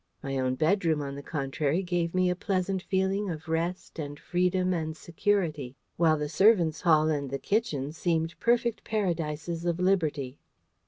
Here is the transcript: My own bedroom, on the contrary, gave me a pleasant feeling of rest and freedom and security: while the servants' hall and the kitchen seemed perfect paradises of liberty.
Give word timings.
My 0.23 0.39
own 0.39 0.55
bedroom, 0.55 0.99
on 1.03 1.13
the 1.13 1.21
contrary, 1.21 1.83
gave 1.83 2.15
me 2.15 2.31
a 2.31 2.35
pleasant 2.35 2.81
feeling 2.81 3.29
of 3.29 3.47
rest 3.47 3.99
and 3.99 4.19
freedom 4.19 4.73
and 4.73 4.97
security: 4.97 5.75
while 5.95 6.17
the 6.17 6.27
servants' 6.27 6.81
hall 6.81 7.09
and 7.09 7.29
the 7.29 7.37
kitchen 7.37 7.91
seemed 7.91 8.33
perfect 8.39 8.83
paradises 8.83 9.63
of 9.63 9.79
liberty. 9.79 10.39